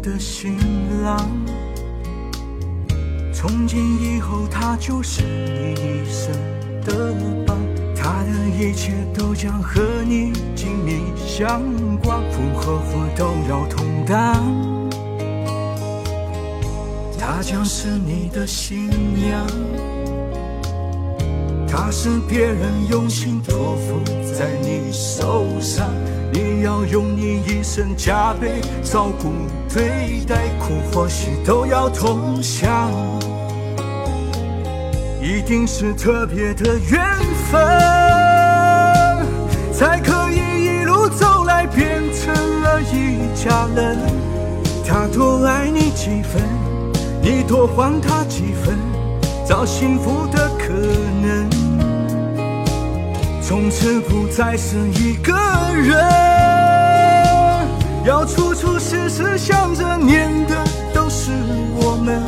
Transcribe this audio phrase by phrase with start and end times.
[0.00, 0.56] 的新
[1.02, 1.28] 郎，
[3.32, 6.32] 从今以后他就是你一生
[6.84, 7.12] 的
[7.46, 7.56] 伴，
[7.94, 11.60] 他的一切都将和你紧密相
[11.98, 14.40] 关，福和祸都要同担。
[17.18, 19.46] 她将是你的新娘，
[21.76, 25.86] 她是别人用心托付在你手上。
[26.32, 29.30] 你要用你一生加倍照顾
[29.68, 32.90] 对待，苦或喜都要同享，
[35.20, 36.98] 一定是特别的缘
[37.50, 37.60] 分，
[39.70, 43.98] 才可以一路走来变成了一家人。
[44.82, 46.42] 他多爱你几分，
[47.20, 48.78] 你多还他几分，
[49.46, 51.65] 找幸福的可能。
[53.48, 55.32] 从此不再是一个
[55.72, 55.96] 人，
[58.04, 61.30] 要处处时时想着念的都是
[61.76, 62.20] 我们。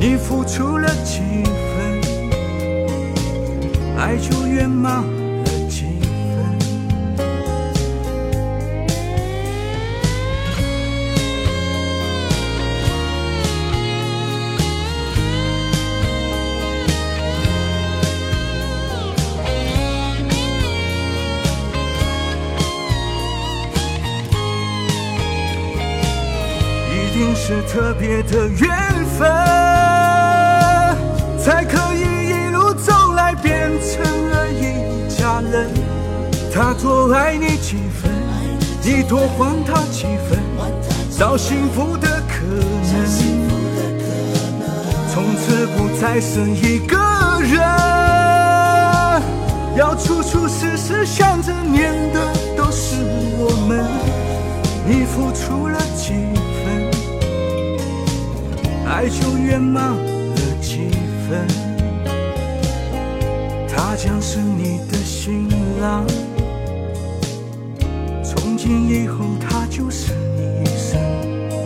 [0.00, 1.20] 你付出了几
[1.76, 2.00] 分，
[3.98, 5.04] 爱就圆满。
[27.14, 28.68] 定是特别的缘
[29.16, 29.30] 分，
[31.38, 35.70] 才可以一路走来变成了一家人。
[36.52, 38.10] 他多爱你几分，
[38.82, 40.36] 你多还他几分，
[41.16, 42.44] 找幸福的可
[42.82, 43.06] 能。
[45.12, 46.98] 从此不再是一个
[47.40, 47.60] 人，
[49.76, 52.33] 要处处时时想着念的
[59.46, 60.88] 圆满了几
[61.28, 61.46] 分，
[63.68, 65.48] 他将是你的新
[65.80, 66.06] 郎，
[68.24, 70.98] 从今以后他就是你一生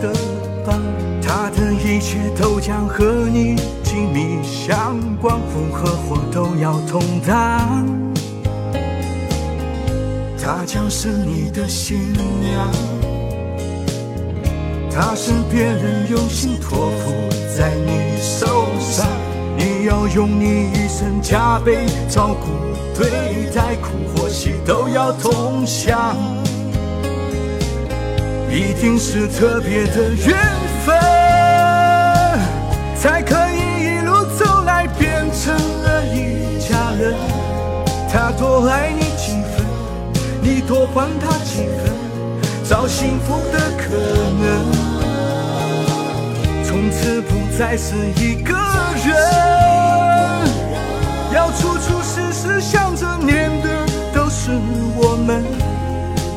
[0.01, 0.13] 的
[0.65, 0.79] 伴，
[1.21, 7.85] 他的一切都将和你紧密相关，福和祸都要同担，
[10.37, 12.69] 他将是你的新娘。
[14.91, 17.28] 他是别人用心托付，
[20.19, 22.47] 用你一生加倍照顾
[22.93, 23.09] 对
[23.55, 26.13] 待，苦或喜都要同享，
[28.51, 30.35] 一定是特别的缘
[30.85, 30.93] 分，
[32.97, 37.13] 才可以一路走来变成了一家人。
[38.11, 39.65] 他多爱你几分，
[40.41, 41.93] 你多还他几分，
[42.67, 43.95] 找幸福的可
[44.41, 44.67] 能。
[46.65, 48.53] 从此不再是一个
[49.05, 49.58] 人，
[51.33, 54.51] 要处处时时想着念的都是
[54.95, 55.43] 我们。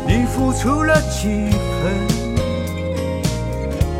[0.06, 1.92] 你付出了几分，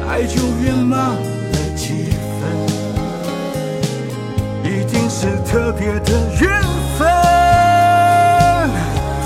[0.06, 2.40] 爱就圆满了几分，
[4.62, 6.62] 一定是特别的缘
[6.98, 7.08] 分，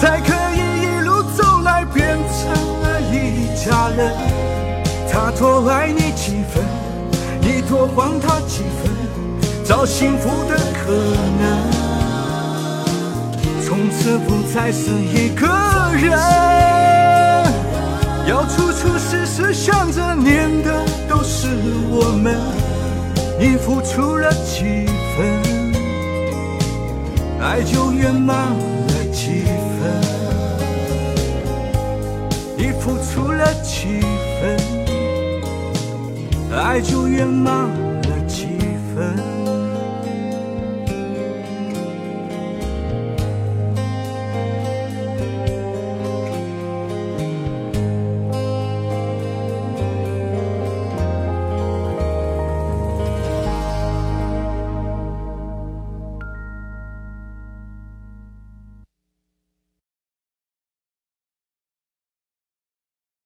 [0.00, 2.48] 才可以一路走来变成
[2.82, 4.14] 了一家人。
[5.10, 6.64] 他多爱你几分。
[7.40, 8.95] 你多还他几分，
[9.66, 10.92] 找幸福的可
[11.40, 11.42] 能。
[13.64, 15.44] 从此不再是一个
[15.96, 16.12] 人，
[18.28, 21.48] 要处处时时想着念的都是
[21.90, 22.36] 我们。
[23.40, 25.74] 你付出了几分，
[27.40, 30.00] 爱就圆满了几分。
[32.56, 34.00] 你付出了几
[34.40, 34.56] 分。
[36.56, 38.46] 爱就圆满了几
[38.94, 39.35] 分。